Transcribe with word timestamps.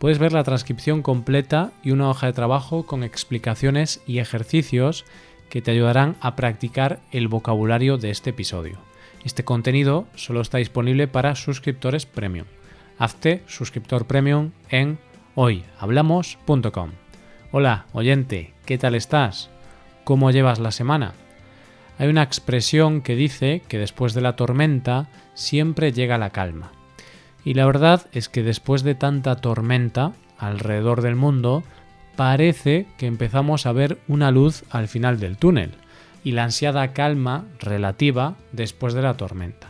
puedes 0.00 0.18
ver 0.18 0.32
la 0.32 0.44
transcripción 0.44 1.02
completa 1.02 1.72
y 1.84 1.90
una 1.90 2.08
hoja 2.08 2.26
de 2.26 2.32
trabajo 2.32 2.86
con 2.86 3.04
explicaciones 3.04 4.02
y 4.06 4.18
ejercicios 4.18 5.04
que 5.50 5.60
te 5.60 5.72
ayudarán 5.72 6.16
a 6.22 6.36
practicar 6.36 7.00
el 7.12 7.28
vocabulario 7.28 7.98
de 7.98 8.10
este 8.10 8.30
episodio. 8.30 8.78
Este 9.24 9.44
contenido 9.44 10.06
solo 10.14 10.40
está 10.40 10.56
disponible 10.56 11.06
para 11.06 11.36
suscriptores 11.36 12.06
premium. 12.06 12.46
Hazte 12.98 13.42
suscriptor 13.46 14.06
premium 14.06 14.52
en 14.70 14.98
hoyhablamos.com. 15.34 16.90
Hola, 17.52 17.84
oyente, 17.92 18.54
¿qué 18.64 18.78
tal 18.78 18.94
estás? 18.94 19.50
¿Cómo 20.04 20.30
llevas 20.30 20.60
la 20.60 20.70
semana? 20.70 21.12
Hay 21.98 22.08
una 22.08 22.22
expresión 22.22 23.02
que 23.02 23.16
dice 23.16 23.60
que 23.68 23.76
después 23.76 24.14
de 24.14 24.22
la 24.22 24.34
tormenta 24.34 25.10
siempre 25.34 25.92
llega 25.92 26.16
la 26.16 26.30
calma. 26.30 26.79
Y 27.44 27.54
la 27.54 27.66
verdad 27.66 28.06
es 28.12 28.28
que 28.28 28.42
después 28.42 28.82
de 28.82 28.94
tanta 28.94 29.36
tormenta 29.36 30.12
alrededor 30.38 31.02
del 31.02 31.16
mundo, 31.16 31.62
parece 32.16 32.86
que 32.98 33.06
empezamos 33.06 33.66
a 33.66 33.72
ver 33.72 33.98
una 34.08 34.30
luz 34.30 34.64
al 34.70 34.88
final 34.88 35.20
del 35.20 35.36
túnel 35.36 35.72
y 36.22 36.32
la 36.32 36.44
ansiada 36.44 36.92
calma 36.92 37.46
relativa 37.58 38.36
después 38.52 38.94
de 38.94 39.02
la 39.02 39.16
tormenta. 39.16 39.68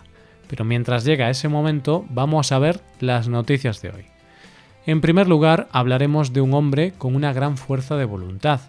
Pero 0.48 0.64
mientras 0.64 1.04
llega 1.04 1.30
ese 1.30 1.48
momento, 1.48 2.04
vamos 2.10 2.50
a 2.50 2.58
ver 2.58 2.80
las 2.98 3.28
noticias 3.28 3.80
de 3.82 3.90
hoy. 3.90 4.04
En 4.86 5.00
primer 5.00 5.28
lugar, 5.28 5.68
hablaremos 5.70 6.32
de 6.32 6.40
un 6.40 6.54
hombre 6.54 6.92
con 6.98 7.14
una 7.14 7.32
gran 7.32 7.56
fuerza 7.56 7.96
de 7.96 8.04
voluntad. 8.04 8.60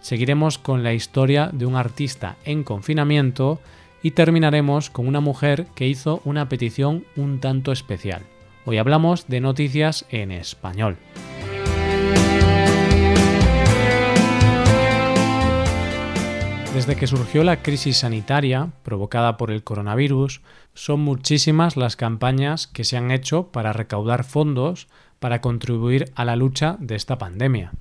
Seguiremos 0.00 0.58
con 0.58 0.82
la 0.82 0.94
historia 0.94 1.50
de 1.52 1.66
un 1.66 1.76
artista 1.76 2.36
en 2.44 2.64
confinamiento 2.64 3.60
y 4.02 4.12
terminaremos 4.12 4.90
con 4.90 5.06
una 5.06 5.20
mujer 5.20 5.66
que 5.76 5.86
hizo 5.86 6.20
una 6.24 6.48
petición 6.48 7.04
un 7.14 7.38
tanto 7.38 7.70
especial. 7.70 8.22
Hoy 8.64 8.78
hablamos 8.78 9.26
de 9.26 9.40
noticias 9.40 10.06
en 10.10 10.30
español. 10.30 10.96
Desde 16.72 16.94
que 16.94 17.08
surgió 17.08 17.42
la 17.42 17.60
crisis 17.60 17.98
sanitaria 17.98 18.70
provocada 18.84 19.36
por 19.36 19.50
el 19.50 19.64
coronavirus, 19.64 20.42
son 20.74 21.00
muchísimas 21.00 21.76
las 21.76 21.96
campañas 21.96 22.68
que 22.68 22.84
se 22.84 22.96
han 22.96 23.10
hecho 23.10 23.48
para 23.48 23.72
recaudar 23.72 24.22
fondos 24.22 24.86
para 25.18 25.40
contribuir 25.40 26.12
a 26.14 26.24
la 26.24 26.36
lucha 26.36 26.76
de 26.78 26.94
esta 26.94 27.18
pandemia. 27.18 27.72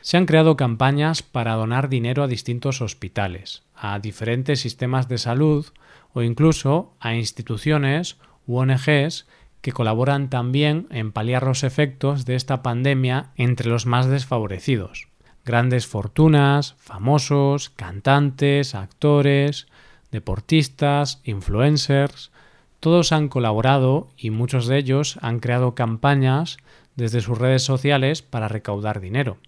Se 0.00 0.16
han 0.16 0.26
creado 0.26 0.56
campañas 0.56 1.22
para 1.22 1.54
donar 1.54 1.90
dinero 1.90 2.22
a 2.22 2.26
distintos 2.26 2.80
hospitales, 2.80 3.64
a 3.76 3.98
diferentes 3.98 4.60
sistemas 4.60 5.08
de 5.08 5.18
salud 5.18 5.66
o 6.14 6.22
incluso 6.22 6.94
a 7.00 7.14
instituciones 7.14 8.16
u 8.46 8.56
ONGs 8.56 9.26
que 9.62 9.72
colaboran 9.72 10.28
también 10.28 10.88
en 10.90 11.12
paliar 11.12 11.44
los 11.44 11.62
efectos 11.62 12.26
de 12.26 12.34
esta 12.34 12.62
pandemia 12.62 13.30
entre 13.36 13.70
los 13.70 13.86
más 13.86 14.08
desfavorecidos. 14.08 15.08
Grandes 15.44 15.86
fortunas, 15.86 16.74
famosos, 16.78 17.70
cantantes, 17.70 18.74
actores, 18.74 19.68
deportistas, 20.10 21.20
influencers, 21.24 22.32
todos 22.80 23.12
han 23.12 23.28
colaborado 23.28 24.08
y 24.16 24.30
muchos 24.30 24.66
de 24.66 24.78
ellos 24.78 25.16
han 25.22 25.38
creado 25.38 25.76
campañas 25.76 26.58
desde 26.96 27.20
sus 27.20 27.38
redes 27.38 27.62
sociales 27.62 28.20
para 28.20 28.48
recaudar 28.48 29.00
dinero. 29.00 29.38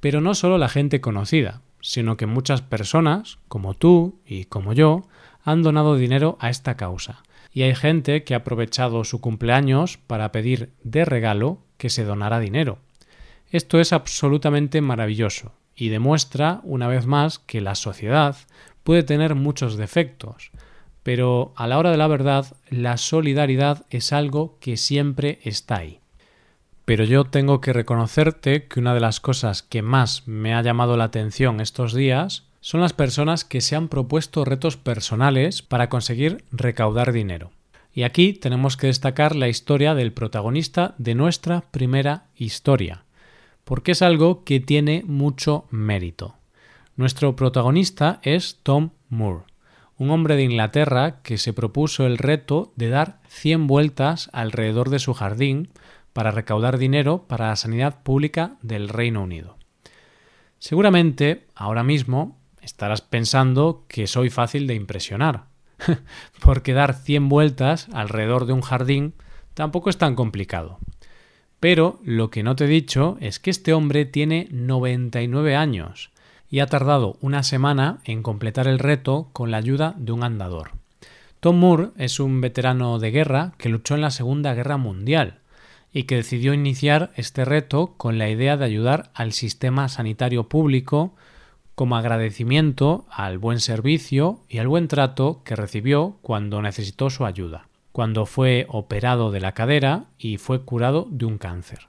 Pero 0.00 0.20
no 0.20 0.34
solo 0.34 0.58
la 0.58 0.68
gente 0.68 1.00
conocida, 1.00 1.60
sino 1.80 2.16
que 2.16 2.26
muchas 2.26 2.62
personas, 2.62 3.38
como 3.46 3.74
tú 3.74 4.18
y 4.26 4.46
como 4.46 4.72
yo, 4.72 5.06
han 5.44 5.62
donado 5.62 5.96
dinero 5.96 6.36
a 6.40 6.50
esta 6.50 6.76
causa 6.76 7.22
y 7.52 7.62
hay 7.62 7.74
gente 7.74 8.24
que 8.24 8.34
ha 8.34 8.38
aprovechado 8.38 9.04
su 9.04 9.20
cumpleaños 9.20 9.98
para 9.98 10.32
pedir 10.32 10.70
de 10.82 11.04
regalo 11.04 11.58
que 11.76 11.90
se 11.90 12.04
donara 12.04 12.40
dinero. 12.40 12.78
Esto 13.50 13.80
es 13.80 13.92
absolutamente 13.92 14.80
maravilloso 14.80 15.52
y 15.74 15.88
demuestra 15.88 16.60
una 16.62 16.86
vez 16.86 17.06
más 17.06 17.38
que 17.38 17.60
la 17.60 17.74
sociedad 17.74 18.36
puede 18.84 19.02
tener 19.02 19.34
muchos 19.34 19.76
defectos, 19.76 20.52
pero 21.02 21.52
a 21.56 21.66
la 21.66 21.78
hora 21.78 21.90
de 21.90 21.96
la 21.96 22.06
verdad 22.06 22.46
la 22.68 22.96
solidaridad 22.96 23.86
es 23.90 24.12
algo 24.12 24.58
que 24.60 24.76
siempre 24.76 25.40
está 25.42 25.76
ahí. 25.76 26.00
Pero 26.84 27.04
yo 27.04 27.24
tengo 27.24 27.60
que 27.60 27.72
reconocerte 27.72 28.66
que 28.66 28.80
una 28.80 28.94
de 28.94 29.00
las 29.00 29.20
cosas 29.20 29.62
que 29.62 29.82
más 29.82 30.26
me 30.26 30.54
ha 30.54 30.62
llamado 30.62 30.96
la 30.96 31.04
atención 31.04 31.60
estos 31.60 31.94
días 31.94 32.49
son 32.60 32.80
las 32.80 32.92
personas 32.92 33.44
que 33.44 33.60
se 33.60 33.76
han 33.76 33.88
propuesto 33.88 34.44
retos 34.44 34.76
personales 34.76 35.62
para 35.62 35.88
conseguir 35.88 36.44
recaudar 36.52 37.12
dinero. 37.12 37.50
Y 37.92 38.02
aquí 38.02 38.32
tenemos 38.32 38.76
que 38.76 38.86
destacar 38.86 39.34
la 39.34 39.48
historia 39.48 39.94
del 39.94 40.12
protagonista 40.12 40.94
de 40.98 41.14
nuestra 41.14 41.62
primera 41.70 42.26
historia, 42.36 43.04
porque 43.64 43.92
es 43.92 44.02
algo 44.02 44.44
que 44.44 44.60
tiene 44.60 45.02
mucho 45.06 45.66
mérito. 45.70 46.36
Nuestro 46.96 47.34
protagonista 47.34 48.20
es 48.22 48.60
Tom 48.62 48.90
Moore, 49.08 49.44
un 49.96 50.10
hombre 50.10 50.36
de 50.36 50.44
Inglaterra 50.44 51.22
que 51.22 51.38
se 51.38 51.52
propuso 51.52 52.06
el 52.06 52.18
reto 52.18 52.72
de 52.76 52.90
dar 52.90 53.20
100 53.28 53.66
vueltas 53.66 54.30
alrededor 54.32 54.90
de 54.90 54.98
su 54.98 55.14
jardín 55.14 55.70
para 56.12 56.30
recaudar 56.30 56.78
dinero 56.78 57.24
para 57.26 57.48
la 57.48 57.56
sanidad 57.56 58.02
pública 58.02 58.56
del 58.62 58.88
Reino 58.88 59.22
Unido. 59.22 59.56
Seguramente, 60.58 61.46
ahora 61.54 61.82
mismo, 61.82 62.39
estarás 62.62 63.00
pensando 63.00 63.84
que 63.88 64.06
soy 64.06 64.30
fácil 64.30 64.66
de 64.66 64.74
impresionar, 64.74 65.44
porque 66.40 66.72
dar 66.72 66.94
100 66.94 67.28
vueltas 67.28 67.88
alrededor 67.92 68.46
de 68.46 68.52
un 68.52 68.62
jardín 68.62 69.14
tampoco 69.54 69.90
es 69.90 69.98
tan 69.98 70.14
complicado. 70.14 70.78
Pero 71.60 72.00
lo 72.02 72.30
que 72.30 72.42
no 72.42 72.56
te 72.56 72.64
he 72.64 72.68
dicho 72.68 73.18
es 73.20 73.38
que 73.38 73.50
este 73.50 73.74
hombre 73.74 74.06
tiene 74.06 74.48
99 74.50 75.56
años 75.56 76.10
y 76.48 76.60
ha 76.60 76.66
tardado 76.66 77.16
una 77.20 77.42
semana 77.42 78.00
en 78.04 78.22
completar 78.22 78.66
el 78.66 78.78
reto 78.78 79.28
con 79.32 79.50
la 79.50 79.58
ayuda 79.58 79.94
de 79.98 80.12
un 80.12 80.24
andador. 80.24 80.72
Tom 81.38 81.58
Moore 81.58 81.90
es 81.96 82.18
un 82.20 82.40
veterano 82.40 82.98
de 82.98 83.10
guerra 83.10 83.52
que 83.56 83.68
luchó 83.68 83.94
en 83.94 84.00
la 84.00 84.10
Segunda 84.10 84.52
Guerra 84.54 84.76
Mundial 84.76 85.38
y 85.92 86.04
que 86.04 86.16
decidió 86.16 86.54
iniciar 86.54 87.12
este 87.16 87.44
reto 87.44 87.94
con 87.96 88.18
la 88.18 88.28
idea 88.28 88.56
de 88.56 88.64
ayudar 88.64 89.10
al 89.14 89.32
sistema 89.32 89.88
sanitario 89.88 90.48
público 90.48 91.14
como 91.80 91.96
agradecimiento 91.96 93.06
al 93.10 93.38
buen 93.38 93.58
servicio 93.58 94.40
y 94.50 94.58
al 94.58 94.68
buen 94.68 94.86
trato 94.86 95.40
que 95.46 95.56
recibió 95.56 96.18
cuando 96.20 96.60
necesitó 96.60 97.08
su 97.08 97.24
ayuda, 97.24 97.68
cuando 97.90 98.26
fue 98.26 98.66
operado 98.68 99.30
de 99.30 99.40
la 99.40 99.52
cadera 99.52 100.04
y 100.18 100.36
fue 100.36 100.60
curado 100.60 101.08
de 101.10 101.24
un 101.24 101.38
cáncer. 101.38 101.88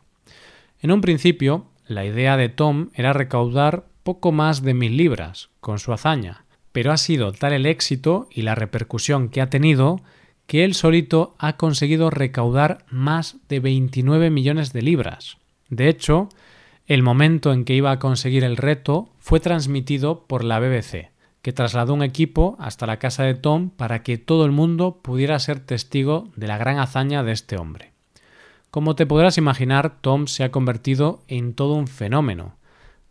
En 0.79 0.93
un 0.93 1.01
principio, 1.01 1.65
la 1.85 2.05
idea 2.05 2.37
de 2.37 2.47
Tom 2.47 2.91
era 2.93 3.11
recaudar 3.11 3.83
poco 4.03 4.31
más 4.31 4.61
de 4.61 4.73
mil 4.73 4.95
libras 4.95 5.49
con 5.59 5.77
su 5.77 5.91
hazaña, 5.91 6.45
pero 6.71 6.93
ha 6.93 6.97
sido 6.97 7.33
tal 7.33 7.51
el 7.51 7.65
éxito 7.65 8.29
y 8.31 8.43
la 8.43 8.55
repercusión 8.55 9.27
que 9.27 9.41
ha 9.41 9.49
tenido 9.49 9.99
que 10.47 10.63
él 10.63 10.73
solito 10.73 11.35
ha 11.37 11.57
conseguido 11.57 12.09
recaudar 12.09 12.85
más 12.89 13.35
de 13.49 13.59
29 13.59 14.29
millones 14.29 14.71
de 14.71 14.83
libras. 14.83 15.35
De 15.67 15.89
hecho, 15.89 16.29
el 16.87 17.03
momento 17.03 17.53
en 17.53 17.65
que 17.65 17.75
iba 17.75 17.91
a 17.91 17.99
conseguir 17.99 18.43
el 18.43 18.57
reto 18.57 19.09
fue 19.19 19.39
transmitido 19.39 20.25
por 20.25 20.43
la 20.43 20.59
BBC, 20.59 21.11
que 21.41 21.53
trasladó 21.53 21.93
un 21.93 22.03
equipo 22.03 22.55
hasta 22.59 22.85
la 22.85 22.99
casa 22.99 23.23
de 23.23 23.33
Tom 23.33 23.69
para 23.69 24.03
que 24.03 24.17
todo 24.17 24.45
el 24.45 24.51
mundo 24.51 24.99
pudiera 25.01 25.39
ser 25.39 25.59
testigo 25.59 26.29
de 26.35 26.47
la 26.47 26.57
gran 26.57 26.79
hazaña 26.79 27.23
de 27.23 27.31
este 27.31 27.57
hombre. 27.57 27.91
Como 28.69 28.95
te 28.95 29.05
podrás 29.05 29.37
imaginar, 29.37 29.99
Tom 30.01 30.27
se 30.27 30.43
ha 30.43 30.51
convertido 30.51 31.23
en 31.27 31.53
todo 31.53 31.73
un 31.73 31.87
fenómeno. 31.87 32.55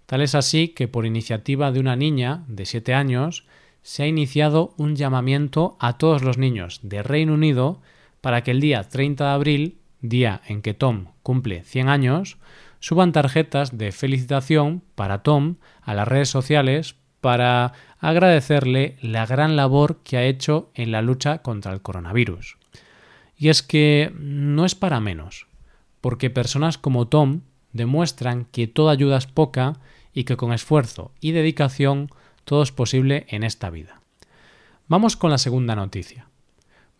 Tal 0.06 0.22
es 0.22 0.34
así 0.34 0.68
que 0.68 0.88
por 0.88 1.06
iniciativa 1.06 1.70
de 1.70 1.80
una 1.80 1.96
niña 1.96 2.44
de 2.48 2.66
7 2.66 2.94
años 2.94 3.46
se 3.82 4.02
ha 4.02 4.06
iniciado 4.06 4.74
un 4.76 4.96
llamamiento 4.96 5.76
a 5.78 5.98
todos 5.98 6.22
los 6.22 6.38
niños 6.38 6.80
de 6.82 7.02
Reino 7.02 7.34
Unido 7.34 7.80
para 8.20 8.42
que 8.42 8.50
el 8.50 8.60
día 8.60 8.82
30 8.84 9.24
de 9.24 9.30
abril, 9.30 9.78
día 10.00 10.42
en 10.46 10.62
que 10.62 10.74
Tom 10.74 11.06
cumple 11.22 11.62
100 11.64 11.88
años, 11.88 12.38
suban 12.80 13.12
tarjetas 13.12 13.76
de 13.76 13.92
felicitación 13.92 14.82
para 14.94 15.22
Tom 15.22 15.56
a 15.82 15.94
las 15.94 16.08
redes 16.08 16.30
sociales 16.30 16.96
para 17.20 17.74
agradecerle 17.98 18.96
la 19.02 19.26
gran 19.26 19.54
labor 19.54 19.98
que 20.02 20.16
ha 20.16 20.24
hecho 20.24 20.70
en 20.74 20.90
la 20.90 21.02
lucha 21.02 21.38
contra 21.42 21.72
el 21.72 21.82
coronavirus. 21.82 22.56
Y 23.36 23.50
es 23.50 23.62
que 23.62 24.12
no 24.18 24.64
es 24.64 24.74
para 24.74 25.00
menos, 25.00 25.46
porque 26.00 26.30
personas 26.30 26.78
como 26.78 27.08
Tom 27.08 27.42
demuestran 27.72 28.46
que 28.46 28.66
toda 28.66 28.92
ayuda 28.92 29.18
es 29.18 29.26
poca 29.26 29.74
y 30.12 30.24
que 30.24 30.36
con 30.36 30.52
esfuerzo 30.52 31.12
y 31.20 31.32
dedicación 31.32 32.08
todo 32.44 32.62
es 32.62 32.72
posible 32.72 33.26
en 33.28 33.44
esta 33.44 33.70
vida. 33.70 34.00
Vamos 34.88 35.16
con 35.16 35.30
la 35.30 35.38
segunda 35.38 35.76
noticia. 35.76 36.28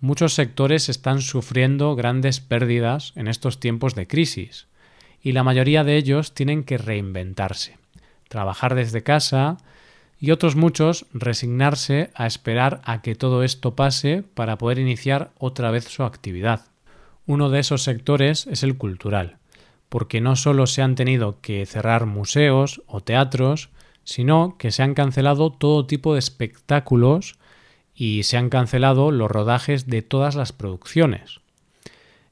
Muchos 0.00 0.34
sectores 0.34 0.88
están 0.88 1.20
sufriendo 1.20 1.94
grandes 1.96 2.40
pérdidas 2.40 3.12
en 3.16 3.26
estos 3.26 3.58
tiempos 3.58 3.94
de 3.94 4.06
crisis 4.06 4.69
y 5.22 5.32
la 5.32 5.42
mayoría 5.42 5.84
de 5.84 5.96
ellos 5.96 6.34
tienen 6.34 6.64
que 6.64 6.78
reinventarse, 6.78 7.78
trabajar 8.28 8.74
desde 8.74 9.02
casa 9.02 9.58
y 10.18 10.30
otros 10.30 10.54
muchos 10.54 11.06
resignarse 11.12 12.10
a 12.14 12.26
esperar 12.26 12.80
a 12.84 13.02
que 13.02 13.14
todo 13.14 13.42
esto 13.42 13.74
pase 13.74 14.22
para 14.34 14.58
poder 14.58 14.78
iniciar 14.78 15.30
otra 15.38 15.70
vez 15.70 15.84
su 15.84 16.02
actividad. 16.04 16.66
Uno 17.26 17.48
de 17.48 17.60
esos 17.60 17.82
sectores 17.82 18.46
es 18.46 18.62
el 18.62 18.76
cultural, 18.76 19.38
porque 19.88 20.20
no 20.20 20.36
solo 20.36 20.66
se 20.66 20.82
han 20.82 20.94
tenido 20.94 21.40
que 21.40 21.64
cerrar 21.64 22.06
museos 22.06 22.82
o 22.86 23.00
teatros, 23.00 23.70
sino 24.04 24.56
que 24.58 24.72
se 24.72 24.82
han 24.82 24.94
cancelado 24.94 25.50
todo 25.50 25.86
tipo 25.86 26.14
de 26.14 26.18
espectáculos 26.18 27.36
y 27.94 28.22
se 28.22 28.36
han 28.36 28.50
cancelado 28.50 29.10
los 29.10 29.30
rodajes 29.30 29.86
de 29.86 30.02
todas 30.02 30.34
las 30.34 30.52
producciones. 30.52 31.39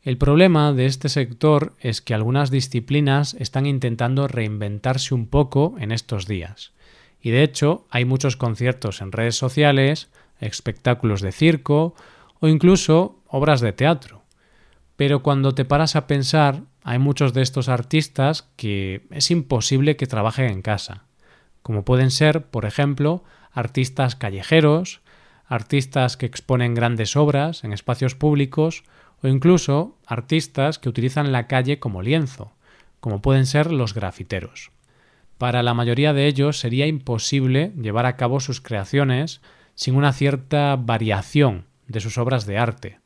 El 0.03 0.17
problema 0.17 0.73
de 0.73 0.87
este 0.87 1.09
sector 1.09 1.75
es 1.81 2.00
que 2.00 2.15
algunas 2.15 2.50
disciplinas 2.50 3.35
están 3.35 3.67
intentando 3.67 4.29
reinventarse 4.29 5.15
un 5.15 5.27
poco 5.27 5.75
en 5.81 5.91
estos 5.91 6.27
días. 6.27 6.73
Y 7.21 7.31
de 7.31 7.43
hecho 7.43 7.87
hay 7.91 8.05
muchos 8.05 8.37
conciertos 8.37 9.00
en 9.00 9.11
redes 9.11 9.37
sociales, 9.37 10.09
espectáculos 10.39 11.21
de 11.21 11.33
circo 11.33 11.95
o 12.41 12.47
incluso 12.47 13.19
obras 13.27 13.61
de 13.61 13.73
teatro. 13.73 14.23
Pero 14.97 15.23
cuando 15.23 15.55
te 15.55 15.65
paras 15.65 15.97
a 15.97 16.06
pensar, 16.06 16.62
hay 16.85 16.99
muchos 16.99 17.35
de 17.35 17.43
estos 17.43 17.69
artistas 17.69 18.49
que 18.56 19.03
es 19.11 19.31
imposible 19.31 19.97
que 19.97 20.06
trabajen 20.06 20.47
en 20.47 20.62
casa, 20.62 21.05
como 21.62 21.85
pueden 21.85 22.11
ser, 22.11 22.47
por 22.47 22.65
ejemplo, 22.65 23.25
artistas 23.53 24.15
callejeros, 24.15 25.00
artistas 25.47 26.17
que 26.17 26.27
exponen 26.27 26.75
grandes 26.75 27.17
obras 27.17 27.65
en 27.65 27.73
espacios 27.73 28.15
públicos 28.15 28.85
o 29.23 29.29
incluso 29.29 29.97
artistas 30.06 30.79
que 30.79 30.88
utilizan 30.88 31.32
la 31.32 31.47
calle 31.47 31.79
como 31.79 32.03
lienzo, 32.03 32.53
como 33.00 33.20
pueden 33.20 33.47
ser 33.47 33.73
los 33.73 33.94
grafiteros. 33.94 34.70
Para 35.38 35.62
la 35.62 35.75
mayoría 35.75 36.12
de 36.12 36.26
ellos 36.26 36.59
sería 36.59 36.87
imposible 36.87 37.73
llevar 37.81 38.06
a 38.06 38.17
cabo 38.17 38.41
sus 38.41 38.61
creaciones 38.61 39.41
sin 39.75 39.94
una 39.94 40.12
cierta 40.12 40.75
variación 40.76 41.67
de 41.87 42.00
sus 42.00 42.19
obras 42.19 42.47
de 42.47 42.59
arte. 42.59 42.99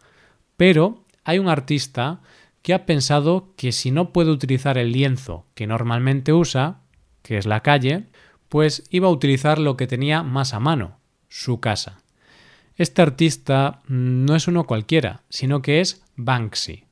Pero 0.57 1.05
hay 1.25 1.39
un 1.39 1.49
artista 1.49 2.21
que 2.63 2.75
ha 2.75 2.87
pensado 2.87 3.53
que 3.57 3.73
si 3.73 3.91
no 3.91 4.13
puede 4.13 4.31
utilizar 4.31 4.79
el 4.79 4.93
lienzo 4.93 5.47
que 5.55 5.67
normalmente 5.67 6.33
usa, 6.33 6.81
que 7.23 7.37
es 7.37 7.47
la 7.47 7.61
calle, 7.61 8.07
pues 8.49 8.85
iba 8.91 9.09
a 9.09 9.13
utilizar 9.13 9.59
lo 9.59 9.77
que 9.77 9.87
tenía 9.87 10.23
más 10.23 10.55
a 10.55 10.61
mano, 10.61 10.99
su 11.29 11.61
casa. 11.61 12.01
Este 12.77 13.03
artista 13.03 13.83
no 13.89 14.35
es 14.35 14.49
uno 14.49 14.65
cualquiera, 14.65 15.23
sino 15.29 15.63
que 15.63 15.81
es 15.81 16.02
Banksy. 16.17 16.85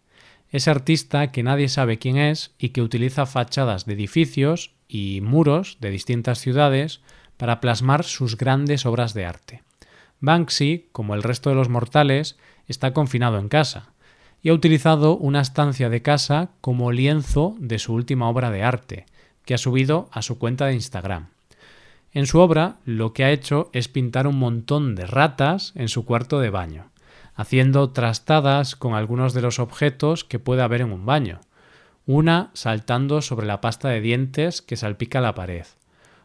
Ese 0.50 0.70
artista 0.70 1.30
que 1.30 1.42
nadie 1.42 1.68
sabe 1.68 1.98
quién 1.98 2.16
es 2.16 2.52
y 2.58 2.70
que 2.70 2.82
utiliza 2.82 3.26
fachadas 3.26 3.86
de 3.86 3.94
edificios 3.94 4.72
y 4.88 5.20
muros 5.20 5.78
de 5.80 5.90
distintas 5.90 6.40
ciudades 6.40 7.00
para 7.36 7.60
plasmar 7.60 8.04
sus 8.04 8.36
grandes 8.36 8.84
obras 8.84 9.14
de 9.14 9.24
arte. 9.24 9.62
Banksy, 10.20 10.88
como 10.92 11.14
el 11.14 11.22
resto 11.22 11.50
de 11.50 11.56
los 11.56 11.68
mortales, 11.68 12.36
está 12.66 12.92
confinado 12.92 13.38
en 13.38 13.48
casa 13.48 13.92
y 14.42 14.48
ha 14.48 14.54
utilizado 14.54 15.16
una 15.16 15.40
estancia 15.40 15.88
de 15.88 16.02
casa 16.02 16.50
como 16.60 16.92
lienzo 16.92 17.56
de 17.58 17.78
su 17.78 17.94
última 17.94 18.28
obra 18.28 18.50
de 18.50 18.62
arte, 18.62 19.06
que 19.44 19.54
ha 19.54 19.58
subido 19.58 20.08
a 20.12 20.22
su 20.22 20.38
cuenta 20.38 20.66
de 20.66 20.74
Instagram. 20.74 21.28
En 22.12 22.26
su 22.26 22.40
obra 22.40 22.76
lo 22.84 23.12
que 23.12 23.24
ha 23.24 23.30
hecho 23.30 23.70
es 23.72 23.88
pintar 23.88 24.26
un 24.26 24.38
montón 24.38 24.94
de 24.94 25.06
ratas 25.06 25.72
en 25.76 25.88
su 25.88 26.04
cuarto 26.04 26.40
de 26.40 26.50
baño, 26.50 26.90
haciendo 27.40 27.88
trastadas 27.88 28.76
con 28.76 28.92
algunos 28.92 29.32
de 29.32 29.40
los 29.40 29.60
objetos 29.60 30.24
que 30.24 30.38
puede 30.38 30.60
haber 30.60 30.82
en 30.82 30.92
un 30.92 31.06
baño. 31.06 31.40
Una 32.04 32.50
saltando 32.52 33.22
sobre 33.22 33.46
la 33.46 33.62
pasta 33.62 33.88
de 33.88 34.02
dientes 34.02 34.60
que 34.60 34.76
salpica 34.76 35.22
la 35.22 35.34
pared, 35.34 35.64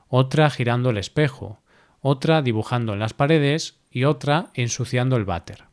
otra 0.09 0.50
girando 0.50 0.89
el 0.89 0.97
espejo, 0.97 1.62
otra 2.01 2.41
dibujando 2.41 2.91
en 2.91 3.00
las 3.00 3.13
paredes 3.13 3.79
y 3.89 4.03
otra 4.03 4.47
ensuciando 4.56 5.15
el 5.15 5.23
váter. 5.23 5.63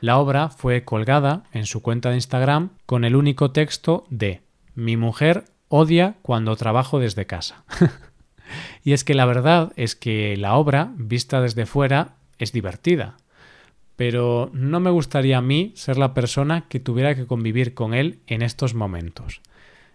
La 0.00 0.16
obra 0.18 0.48
fue 0.48 0.84
colgada 0.84 1.42
en 1.52 1.66
su 1.66 1.82
cuenta 1.82 2.10
de 2.10 2.14
Instagram 2.14 2.70
con 2.86 3.04
el 3.04 3.16
único 3.16 3.50
texto 3.50 4.06
de 4.10 4.42
Mi 4.76 4.96
mujer 4.96 5.46
odia 5.66 6.14
cuando 6.22 6.54
trabajo 6.54 7.00
desde 7.00 7.26
casa. 7.26 7.64
Y 8.82 8.94
es 8.94 9.04
que 9.04 9.12
la 9.12 9.26
verdad 9.26 9.72
es 9.76 9.94
que 9.94 10.34
la 10.38 10.54
obra, 10.54 10.92
vista 10.96 11.42
desde 11.42 11.66
fuera, 11.66 12.14
es 12.38 12.52
divertida. 12.52 13.18
Pero 13.98 14.48
no 14.52 14.78
me 14.78 14.90
gustaría 14.90 15.38
a 15.38 15.42
mí 15.42 15.72
ser 15.74 15.98
la 15.98 16.14
persona 16.14 16.68
que 16.68 16.78
tuviera 16.78 17.16
que 17.16 17.26
convivir 17.26 17.74
con 17.74 17.94
él 17.94 18.20
en 18.28 18.42
estos 18.42 18.74
momentos. 18.74 19.42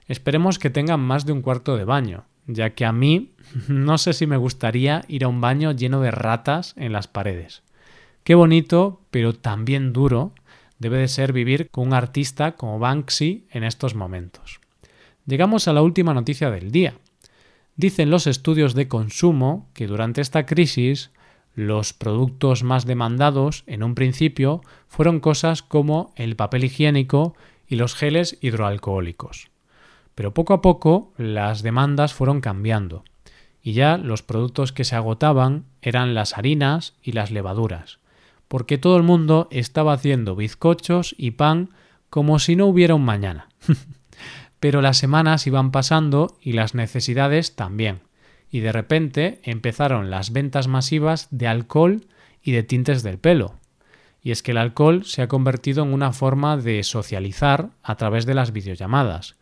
Esperemos 0.09 0.59
que 0.59 0.69
tengan 0.69 0.99
más 0.99 1.25
de 1.25 1.31
un 1.31 1.41
cuarto 1.41 1.77
de 1.77 1.85
baño, 1.85 2.25
ya 2.45 2.71
que 2.71 2.83
a 2.83 2.91
mí 2.91 3.31
no 3.69 3.97
sé 3.97 4.11
si 4.11 4.27
me 4.27 4.35
gustaría 4.35 5.05
ir 5.07 5.23
a 5.23 5.29
un 5.29 5.39
baño 5.39 5.71
lleno 5.71 6.01
de 6.01 6.11
ratas 6.11 6.73
en 6.75 6.91
las 6.91 7.07
paredes. 7.07 7.63
Qué 8.25 8.35
bonito, 8.35 8.99
pero 9.09 9.33
también 9.33 9.93
duro, 9.93 10.33
debe 10.79 10.97
de 10.97 11.07
ser 11.07 11.31
vivir 11.31 11.69
con 11.71 11.87
un 11.87 11.93
artista 11.93 12.57
como 12.57 12.79
Banksy 12.79 13.47
en 13.51 13.63
estos 13.63 13.95
momentos. 13.95 14.59
Llegamos 15.25 15.69
a 15.69 15.73
la 15.73 15.81
última 15.81 16.13
noticia 16.13 16.51
del 16.51 16.71
día, 16.71 16.95
Dicen 17.75 18.11
los 18.11 18.27
estudios 18.27 18.75
de 18.75 18.87
consumo 18.87 19.67
que 19.73 19.87
durante 19.87 20.21
esta 20.21 20.45
crisis 20.45 21.11
los 21.55 21.93
productos 21.93 22.63
más 22.63 22.85
demandados 22.85 23.63
en 23.67 23.83
un 23.83 23.95
principio 23.95 24.61
fueron 24.87 25.19
cosas 25.19 25.61
como 25.61 26.13
el 26.15 26.35
papel 26.35 26.63
higiénico 26.63 27.35
y 27.67 27.75
los 27.75 27.95
geles 27.95 28.37
hidroalcohólicos. 28.41 29.49
Pero 30.15 30.33
poco 30.33 30.53
a 30.53 30.61
poco 30.61 31.13
las 31.17 31.63
demandas 31.63 32.13
fueron 32.13 32.41
cambiando 32.41 33.03
y 33.61 33.73
ya 33.73 33.97
los 33.97 34.21
productos 34.21 34.73
que 34.73 34.83
se 34.83 34.95
agotaban 34.95 35.65
eran 35.81 36.13
las 36.13 36.37
harinas 36.37 36.95
y 37.01 37.13
las 37.13 37.31
levaduras, 37.31 37.99
porque 38.47 38.77
todo 38.77 38.97
el 38.97 39.03
mundo 39.03 39.47
estaba 39.51 39.93
haciendo 39.93 40.35
bizcochos 40.35 41.15
y 41.17 41.31
pan 41.31 41.69
como 42.09 42.39
si 42.39 42.55
no 42.55 42.67
hubiera 42.67 42.93
un 42.93 43.05
mañana. 43.05 43.47
Pero 44.59 44.81
las 44.81 44.97
semanas 44.97 45.47
iban 45.47 45.71
pasando 45.71 46.37
y 46.41 46.53
las 46.53 46.75
necesidades 46.75 47.55
también. 47.55 48.01
Y 48.53 48.59
de 48.59 48.71
repente 48.71 49.39
empezaron 49.41 50.11
las 50.11 50.31
ventas 50.31 50.67
masivas 50.67 51.27
de 51.31 51.47
alcohol 51.47 52.05
y 52.43 52.51
de 52.51 52.61
tintes 52.61 53.01
del 53.01 53.17
pelo. 53.17 53.55
Y 54.21 54.29
es 54.29 54.43
que 54.43 54.51
el 54.51 54.59
alcohol 54.59 55.05
se 55.05 55.23
ha 55.23 55.27
convertido 55.27 55.83
en 55.83 55.91
una 55.91 56.13
forma 56.13 56.55
de 56.55 56.83
socializar 56.83 57.71
a 57.81 57.95
través 57.95 58.27
de 58.27 58.35
las 58.35 58.53
videollamadas. 58.53 59.37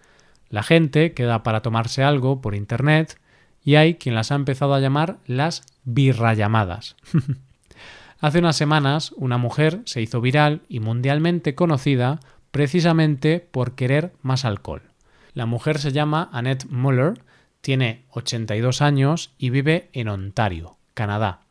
La 0.50 0.64
gente 0.64 1.12
queda 1.12 1.44
para 1.44 1.62
tomarse 1.62 2.04
algo 2.04 2.40
por 2.40 2.56
internet 2.56 3.20
y 3.66 3.76
hay 3.76 3.96
quien 3.96 4.16
las 4.16 4.32
ha 4.32 4.36
empezado 4.36 4.74
a 4.76 4.80
llamar 4.80 5.18
las 5.28 5.64
birrallamadas. 5.84 6.96
Hace 8.22 8.40
unas 8.40 8.56
semanas 8.56 9.12
una 9.18 9.38
mujer 9.38 9.82
se 9.84 10.02
hizo 10.02 10.22
viral 10.22 10.62
y 10.70 10.80
mundialmente 10.80 11.54
conocida 11.54 12.22
precisamente 12.52 13.46
por 13.52 13.76
querer 13.76 14.14
más 14.22 14.46
alcohol. 14.46 14.84
La 15.34 15.46
mujer 15.46 15.80
se 15.80 15.92
llama 15.92 16.30
Annette 16.32 16.66
Muller, 16.70 17.16
tiene 17.62 18.06
82 18.10 18.82
años 18.82 19.34
y 19.38 19.50
vive 19.50 19.90
en 19.94 20.10
Ontario, 20.10 20.78
Canadá. 20.94 21.42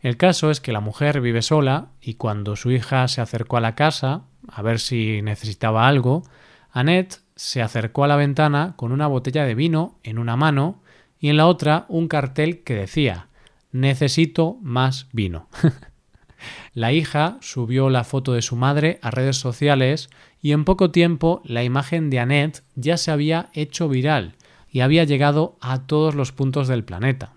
El 0.00 0.16
caso 0.18 0.50
es 0.50 0.60
que 0.60 0.72
la 0.72 0.80
mujer 0.80 1.20
vive 1.20 1.40
sola 1.40 1.88
y 2.02 2.14
cuando 2.14 2.56
su 2.56 2.70
hija 2.70 3.08
se 3.08 3.22
acercó 3.22 3.56
a 3.56 3.62
la 3.62 3.74
casa 3.74 4.24
a 4.48 4.62
ver 4.62 4.78
si 4.78 5.22
necesitaba 5.22 5.88
algo, 5.88 6.22
Annette 6.70 7.20
se 7.36 7.62
acercó 7.62 8.04
a 8.04 8.08
la 8.08 8.16
ventana 8.16 8.74
con 8.76 8.92
una 8.92 9.06
botella 9.06 9.44
de 9.44 9.54
vino 9.54 9.98
en 10.02 10.18
una 10.18 10.36
mano 10.36 10.82
y 11.18 11.30
en 11.30 11.36
la 11.36 11.46
otra 11.46 11.86
un 11.88 12.08
cartel 12.08 12.62
que 12.64 12.74
decía 12.74 13.28
Necesito 13.72 14.58
más 14.60 15.08
vino. 15.12 15.48
la 16.74 16.92
hija 16.92 17.38
subió 17.40 17.88
la 17.90 18.04
foto 18.04 18.34
de 18.34 18.42
su 18.42 18.56
madre 18.56 18.98
a 19.02 19.10
redes 19.10 19.36
sociales 19.36 20.10
y 20.42 20.52
en 20.52 20.64
poco 20.64 20.90
tiempo 20.90 21.40
la 21.44 21.64
imagen 21.64 22.10
de 22.10 22.20
Annette 22.20 22.62
ya 22.74 22.98
se 22.98 23.10
había 23.10 23.48
hecho 23.54 23.88
viral 23.88 24.34
y 24.74 24.80
había 24.80 25.04
llegado 25.04 25.56
a 25.60 25.86
todos 25.86 26.16
los 26.16 26.32
puntos 26.32 26.66
del 26.66 26.82
planeta. 26.82 27.32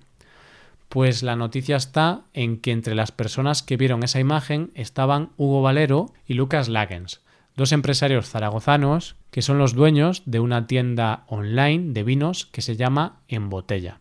Pues 0.89 1.21
la 1.21 1.35
noticia 1.35 1.75
está 1.75 2.23
en 2.33 2.57
que 2.57 2.71
entre 2.71 2.95
las 2.95 3.11
personas 3.11 3.61
que 3.61 3.77
vieron 3.77 4.01
esa 4.01 4.19
imagen 4.19 4.71
estaban 4.73 5.29
Hugo 5.37 5.61
Valero 5.61 6.07
y 6.25 6.33
Lucas 6.33 6.67
Lagens, 6.67 7.21
dos 7.55 7.73
empresarios 7.73 8.27
zaragozanos 8.27 9.17
que 9.29 9.43
son 9.43 9.59
los 9.59 9.75
dueños 9.75 10.23
de 10.25 10.39
una 10.39 10.65
tienda 10.65 11.25
online 11.27 11.93
de 11.93 12.01
vinos 12.01 12.47
que 12.47 12.63
se 12.63 12.75
llama 12.75 13.19
En 13.27 13.51
Botella. 13.51 13.99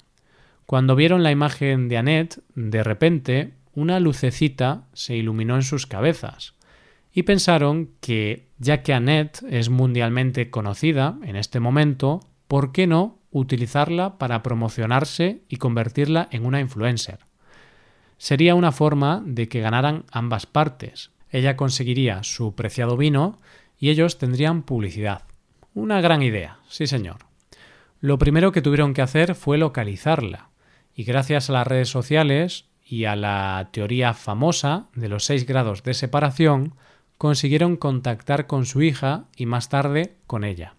Cuando 0.64 0.96
vieron 0.96 1.22
la 1.22 1.30
imagen 1.30 1.90
de 1.90 1.98
Annette, 1.98 2.40
de 2.54 2.82
repente 2.82 3.52
una 3.74 4.00
lucecita 4.00 4.84
se 4.94 5.14
iluminó 5.14 5.56
en 5.56 5.62
sus 5.62 5.86
cabezas 5.86 6.54
y 7.12 7.24
pensaron 7.24 7.90
que, 8.00 8.48
ya 8.58 8.82
que 8.82 8.94
Annette 8.94 9.42
es 9.50 9.68
mundialmente 9.68 10.48
conocida 10.48 11.18
en 11.22 11.36
este 11.36 11.60
momento, 11.60 12.20
¿por 12.48 12.72
qué 12.72 12.86
no 12.86 13.18
utilizarla 13.38 14.18
para 14.18 14.42
promocionarse 14.42 15.42
y 15.48 15.56
convertirla 15.56 16.28
en 16.30 16.46
una 16.46 16.60
influencer. 16.60 17.18
Sería 18.18 18.54
una 18.54 18.72
forma 18.72 19.22
de 19.24 19.48
que 19.48 19.60
ganaran 19.60 20.04
ambas 20.10 20.46
partes. 20.46 21.10
Ella 21.30 21.56
conseguiría 21.56 22.22
su 22.22 22.54
preciado 22.54 22.96
vino 22.96 23.38
y 23.78 23.90
ellos 23.90 24.18
tendrían 24.18 24.62
publicidad. 24.62 25.22
Una 25.74 26.00
gran 26.00 26.22
idea, 26.22 26.58
sí 26.68 26.86
señor. 26.86 27.18
Lo 28.00 28.18
primero 28.18 28.52
que 28.52 28.62
tuvieron 28.62 28.94
que 28.94 29.02
hacer 29.02 29.34
fue 29.34 29.58
localizarla, 29.58 30.48
y 30.94 31.04
gracias 31.04 31.50
a 31.50 31.52
las 31.52 31.66
redes 31.66 31.90
sociales 31.90 32.66
y 32.82 33.04
a 33.04 33.16
la 33.16 33.68
teoría 33.72 34.14
famosa 34.14 34.86
de 34.94 35.08
los 35.08 35.24
seis 35.24 35.44
grados 35.46 35.82
de 35.82 35.92
separación, 35.92 36.74
consiguieron 37.18 37.76
contactar 37.76 38.46
con 38.46 38.64
su 38.64 38.82
hija 38.82 39.24
y 39.36 39.44
más 39.44 39.68
tarde 39.68 40.16
con 40.26 40.44
ella. 40.44 40.74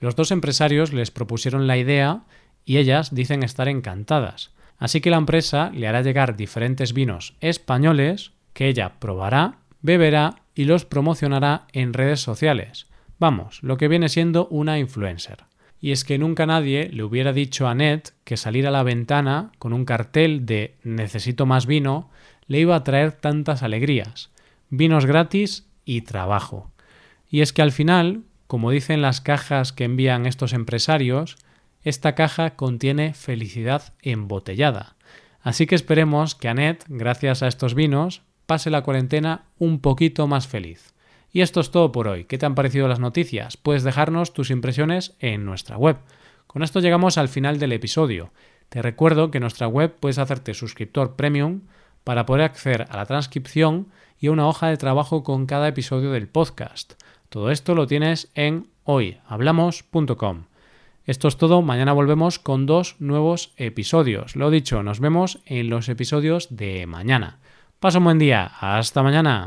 Los 0.00 0.16
dos 0.16 0.30
empresarios 0.30 0.92
les 0.92 1.10
propusieron 1.10 1.66
la 1.66 1.76
idea 1.76 2.24
y 2.64 2.78
ellas 2.78 3.14
dicen 3.14 3.42
estar 3.42 3.68
encantadas, 3.68 4.52
así 4.78 5.00
que 5.00 5.10
la 5.10 5.16
empresa 5.16 5.70
le 5.74 5.86
hará 5.86 6.02
llegar 6.02 6.36
diferentes 6.36 6.92
vinos 6.92 7.34
españoles 7.40 8.32
que 8.52 8.68
ella 8.68 8.98
probará, 8.98 9.58
beberá 9.82 10.36
y 10.54 10.64
los 10.64 10.84
promocionará 10.84 11.66
en 11.72 11.92
redes 11.92 12.20
sociales. 12.20 12.86
Vamos, 13.18 13.62
lo 13.62 13.76
que 13.76 13.88
viene 13.88 14.08
siendo 14.08 14.46
una 14.48 14.78
influencer. 14.78 15.44
Y 15.80 15.92
es 15.92 16.04
que 16.04 16.18
nunca 16.18 16.46
nadie 16.46 16.88
le 16.92 17.04
hubiera 17.04 17.32
dicho 17.32 17.68
a 17.68 17.74
Ned 17.74 18.02
que 18.24 18.36
salir 18.36 18.66
a 18.66 18.70
la 18.70 18.82
ventana 18.82 19.52
con 19.58 19.72
un 19.72 19.84
cartel 19.84 20.46
de 20.46 20.76
necesito 20.82 21.46
más 21.46 21.66
vino 21.66 22.10
le 22.46 22.60
iba 22.60 22.76
a 22.76 22.84
traer 22.84 23.12
tantas 23.12 23.62
alegrías. 23.62 24.30
Vinos 24.70 25.06
gratis 25.06 25.68
y 25.84 26.02
trabajo. 26.02 26.70
Y 27.30 27.40
es 27.40 27.52
que 27.52 27.62
al 27.62 27.72
final, 27.72 28.22
como 28.46 28.70
dicen 28.70 29.02
las 29.02 29.20
cajas 29.20 29.72
que 29.72 29.84
envían 29.84 30.26
estos 30.26 30.52
empresarios, 30.52 31.36
esta 31.82 32.14
caja 32.14 32.56
contiene 32.56 33.14
felicidad 33.14 33.94
embotellada. 34.02 34.96
Así 35.40 35.66
que 35.66 35.74
esperemos 35.74 36.34
que 36.34 36.48
Annette, 36.48 36.84
gracias 36.88 37.42
a 37.42 37.48
estos 37.48 37.74
vinos, 37.74 38.22
pase 38.46 38.70
la 38.70 38.82
cuarentena 38.82 39.44
un 39.58 39.80
poquito 39.80 40.26
más 40.26 40.48
feliz. 40.48 40.94
Y 41.32 41.42
esto 41.42 41.60
es 41.60 41.70
todo 41.70 41.92
por 41.92 42.08
hoy. 42.08 42.24
¿Qué 42.24 42.38
te 42.38 42.46
han 42.46 42.54
parecido 42.54 42.88
las 42.88 42.98
noticias? 42.98 43.56
Puedes 43.56 43.84
dejarnos 43.84 44.32
tus 44.32 44.50
impresiones 44.50 45.14
en 45.20 45.44
nuestra 45.44 45.76
web. 45.76 45.98
Con 46.46 46.62
esto 46.62 46.80
llegamos 46.80 47.18
al 47.18 47.28
final 47.28 47.58
del 47.58 47.72
episodio. 47.72 48.32
Te 48.68 48.82
recuerdo 48.82 49.30
que 49.30 49.38
en 49.38 49.42
nuestra 49.42 49.68
web 49.68 49.94
puedes 50.00 50.18
hacerte 50.18 50.54
suscriptor 50.54 51.14
premium 51.14 51.62
para 52.04 52.26
poder 52.26 52.44
acceder 52.44 52.86
a 52.88 52.96
la 52.96 53.06
transcripción 53.06 53.88
y 54.18 54.28
a 54.28 54.32
una 54.32 54.48
hoja 54.48 54.68
de 54.68 54.76
trabajo 54.76 55.22
con 55.22 55.46
cada 55.46 55.68
episodio 55.68 56.12
del 56.12 56.28
podcast. 56.28 56.94
Todo 57.28 57.50
esto 57.50 57.74
lo 57.74 57.86
tienes 57.86 58.30
en 58.34 58.68
hoyhablamos.com. 58.84 60.44
Esto 61.04 61.28
es 61.28 61.36
todo, 61.36 61.62
mañana 61.62 61.92
volvemos 61.92 62.38
con 62.38 62.66
dos 62.66 62.96
nuevos 62.98 63.52
episodios. 63.56 64.34
Lo 64.34 64.50
dicho, 64.50 64.82
nos 64.82 64.98
vemos 64.98 65.40
en 65.46 65.70
los 65.70 65.88
episodios 65.88 66.48
de 66.56 66.86
mañana. 66.86 67.38
Pasa 67.78 67.98
un 67.98 68.04
buen 68.04 68.18
día, 68.18 68.50
hasta 68.60 69.02
mañana. 69.02 69.46